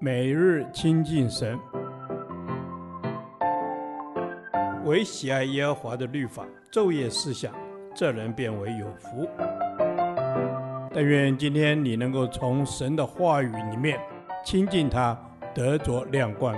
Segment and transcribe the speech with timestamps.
[0.00, 1.58] 每日亲近神，
[4.84, 7.54] 唯喜爱耶和华的律法，昼夜思想，
[7.94, 9.28] 这人便为有福。
[10.92, 13.98] 但愿今天你能够从神的话语里面
[14.44, 15.18] 亲近他，
[15.54, 16.54] 得着亮光。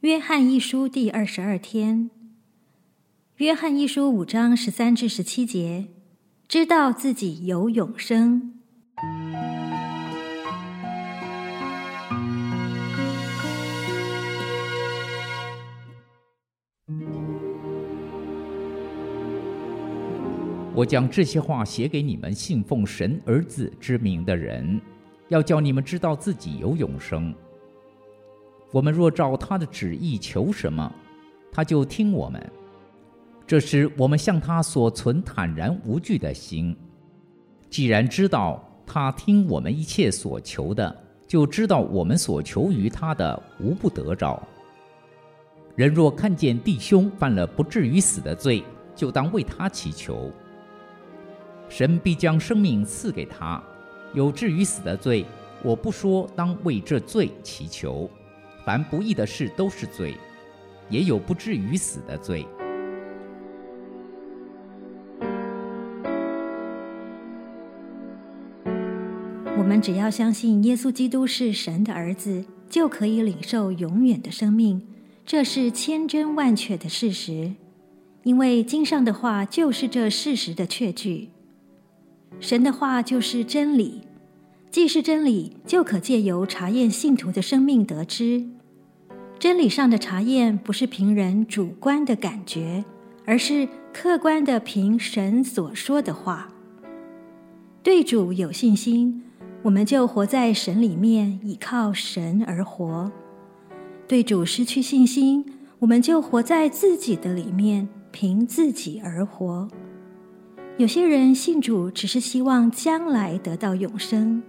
[0.00, 2.10] 约翰一书第二十二天，
[3.36, 5.86] 约翰一书五章十三至十七节，
[6.50, 8.54] 知道自己有永生。
[20.74, 24.80] 我将这些话写给你们信奉神儿子之名的人，
[25.28, 27.32] 要叫你们知道自己有永生。
[28.72, 30.92] 我们若照他的旨意求什么，
[31.52, 32.52] 他就听我们。
[33.50, 36.76] 这是我们向他所存坦然无惧的心。
[37.68, 44.40] 既然知道他听我们一切所求的，就知道我们所求于他的无不得着。
[45.74, 48.62] 人若看见弟兄犯了不至于死的罪，
[48.94, 50.30] 就当为他祈求。
[51.68, 53.60] 神必将生命赐给他。
[54.14, 55.26] 有至于死的罪，
[55.64, 58.08] 我不说当为这罪祈求。
[58.64, 60.16] 凡不义的事都是罪，
[60.88, 62.46] 也有不至于死的罪。
[69.70, 74.82] 我们只要相信耶稣基督是神的儿子，就可以领受永远的生命，
[75.24, 77.52] 这是千真万确的事实。
[78.24, 81.28] 因为经上的话就是这事实的确据。
[82.40, 84.00] 神的话就是真理。
[84.72, 88.44] 既是真理，就可借由查验信徒的生命得知。
[89.38, 92.84] 真理上的查验不是凭人主观的感觉，
[93.24, 96.52] 而是客观的凭神所说的话。
[97.84, 99.22] 对主有信心，
[99.62, 103.10] 我们就活在神里面，倚靠神而活；
[104.08, 105.44] 对主失去信心，
[105.80, 109.68] 我们就活在自己的里面，凭自己而活。
[110.78, 114.42] 有些人信主，只是希望将来得到永生。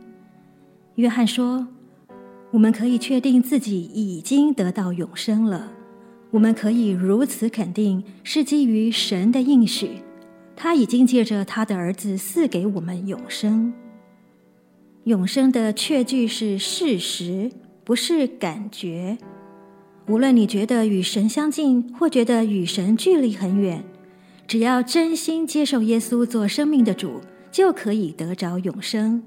[0.96, 1.68] 约翰说
[2.52, 5.74] ：“我们可以确定自己已经得到永生了。
[6.30, 10.02] 我们可以如此肯定，是基于神的应许。
[10.56, 13.74] 他已经借着他的儿子赐给我们永生。
[15.06, 17.52] 永生的确据是事实，
[17.84, 19.18] 不是感觉。
[20.08, 23.84] 无论你觉得与神相近，或觉得与神距离很远，
[24.46, 29.24] 只要真心接受耶稣做生命的主，就可以得着永生。”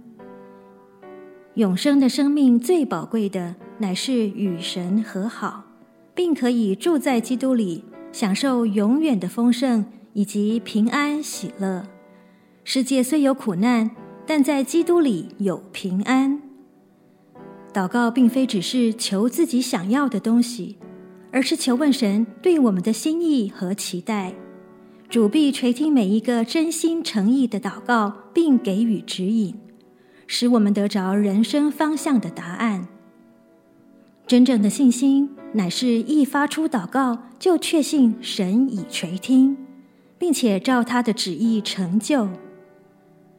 [1.55, 5.65] 永生的生命最宝贵的，乃是与神和好，
[6.15, 11.85] 并可以住在基督里，享受永远的丰盛以及平安喜乐。
[12.63, 13.91] 世界虽有苦难，
[14.27, 16.41] 但在基督里有平安。
[17.73, 20.77] 祷告并非只是求自己想要的东西，
[21.33, 24.35] 而是求问神对我们的心意和期待。
[25.09, 29.55] 主必垂听每一个真心诚意的祷告，并给予指引。
[30.27, 32.89] 使我们得着人生方向的答案。
[34.27, 39.57] 真正的信心，乃是一发出祷告，就确信神已垂听，
[40.17, 42.29] 并且照他的旨意成就。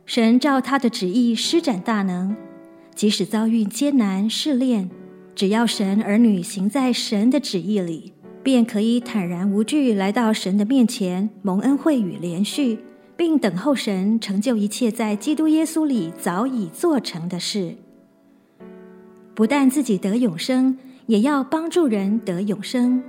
[0.06, 2.36] 神照他的旨意施展大能，
[2.94, 4.90] 即使遭遇艰难试炼，
[5.36, 12.78] 只要神儿女行在神的旨意里，便可以坦然无惧来到神的面前，蒙恩惠与怜恤。
[13.18, 17.76] 并等候神成就一切在基督耶稣里早已做成的事。
[19.34, 23.02] 不但自己得永生，也要帮助人得永生。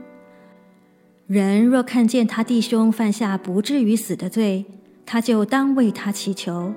[1.26, 4.64] 人若看见他弟兄犯下不至于死的罪，
[5.04, 6.72] 他就当为他祈求，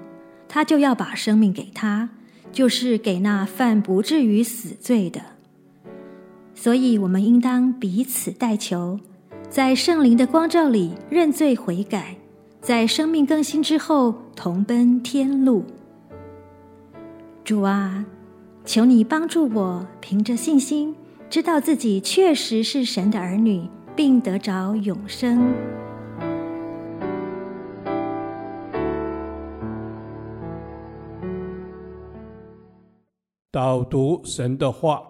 [0.50, 2.10] 他就要把生命给他，
[2.52, 5.22] 就是给那犯不至于死罪的。
[6.54, 9.00] 所以，我们应当彼此代求，
[9.50, 12.16] 在圣灵的光照里认罪悔改。
[12.62, 15.64] 在生命更新之后，同奔天路。
[17.46, 18.04] 主啊，
[18.66, 20.94] 求你帮助我，凭着信心，
[21.30, 25.54] 知道自己确实是神的儿女，并得着永生。
[33.52, 35.02] 导读神的话，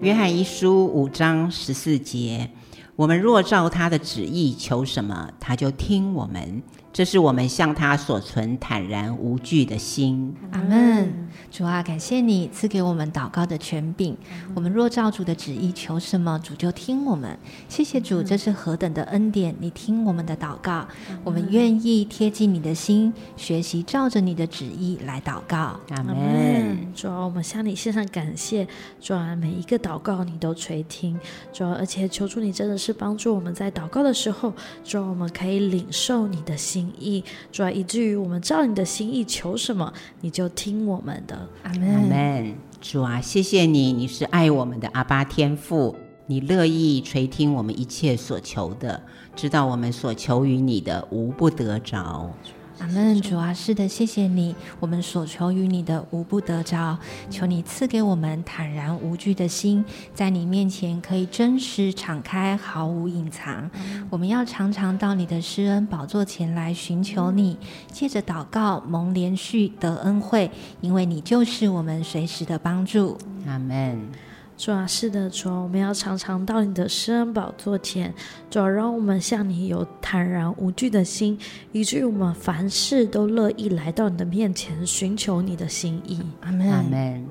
[0.00, 2.50] 约翰一书五章十四节。
[3.00, 6.62] 我们若照他的旨意求什么，他就听我们。
[6.92, 10.34] 这是我们向他所存坦然无惧的心。
[10.50, 11.28] 阿门。
[11.50, 14.14] 主啊，感谢你赐给我们祷告的权柄。
[14.54, 17.38] 我们若照主的旨意求什么，主就听我们。
[17.68, 19.54] 谢谢主，这是何等的恩典！
[19.60, 20.86] 你听我们的祷告，
[21.22, 25.78] 我们愿意贴近你的心，学习照着你的旨意来祷告。
[25.90, 26.92] 阿门。
[26.92, 28.66] 主啊，我们向你献上感谢。
[29.00, 31.18] 主啊，每一个祷告你都垂听。
[31.52, 34.52] 主啊，而且求主你真的是帮助我们在祷告的时候，
[34.84, 36.92] 主啊，我们可以领受你的心。
[36.98, 41.48] 意，主啊，以至于我们照你的心意求什么，你就听我们的。
[41.62, 41.94] 阿门。
[41.94, 42.54] 阿门。
[42.80, 45.94] 主啊，谢谢你，你是爱我们的阿巴天父，
[46.26, 49.02] 你乐意垂听我们一切所求的，
[49.36, 52.30] 知道我们所求于你的无不得着。
[52.80, 56.98] 阿门，主啊，是的，谢谢你，我们所求于你的无不得着，
[57.28, 59.84] 求你赐给我们坦然无惧的心，
[60.14, 63.70] 在你面前可以真实敞开，毫无隐藏。
[64.08, 67.58] 我们要常常到你的施恩宝座前来寻求你，
[67.92, 70.50] 借着祷告蒙连续得恩惠，
[70.80, 73.18] 因为你就是我们随时的帮助。
[73.46, 74.29] 阿门。
[74.60, 78.12] 主啊，是的，主，我们要常常到你的施恩宝座前，
[78.50, 81.38] 主，让我们向你有坦然无惧的心，
[81.72, 86.20] 以至于我们凡事都乐意来到你的面前，寻求你的心意。
[86.42, 87.26] 阿门，阿门。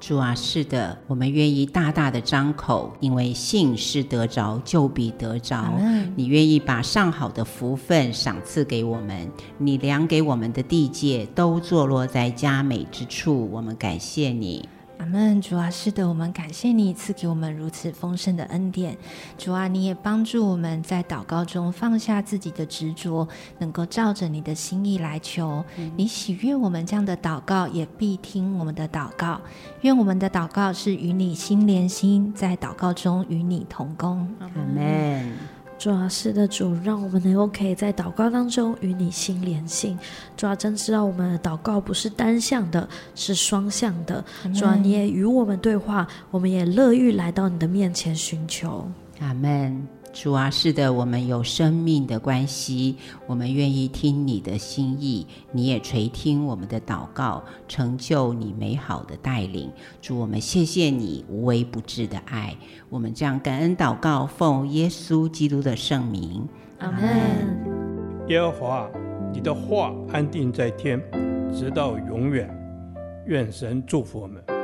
[0.00, 5.78] 主啊，是的，我们愿意大大的张口，因为信是得着，就必得着。
[6.16, 14.66] 你愿意把上好的福分赏赐给我们，你量给我们的地界都坐落在佳美之处，我们感谢你。
[15.00, 18.94] 阿门，主啊，是的，我们感谢你赐给我们如此丰盛的恩典。
[19.38, 23.26] 主啊，你也帮助我们在祷告中放下自己的执着，
[23.58, 25.64] 能够照着你的心意来求。
[25.78, 29.40] 嗯、你喜悦我们这样的祷告，也必听我们的祷告。
[29.80, 34.28] 愿我们的祷告是与你心连心，在祷告中与你同工。
[34.38, 35.32] 阿门。
[35.80, 39.98] 主啊，是的，主，让我们能够可以在祷告当中与你心连心。
[40.36, 44.22] 主啊，真知道我们的祷告不是单向的，是双向的。
[44.54, 48.86] 主啊，你也与我们对话，我们也乐意来到你的面前寻求。
[49.20, 49.99] 阿门。
[50.12, 52.96] 主啊，是的，我们有生命的关系，
[53.26, 59.70] 我们愿意听你的心意，你也垂听我们的祷告，成就你美好的带领。
[60.02, 62.56] 主，我们谢谢你无微不至的爱，
[62.88, 66.46] 我们这样感恩祷告，奉耶稣基督的圣名，
[66.80, 67.00] 阿门。
[68.28, 68.90] 耶和华，
[69.32, 71.00] 你的话安定在天，
[71.54, 72.48] 直到永远。
[73.26, 74.59] 愿神祝福我们。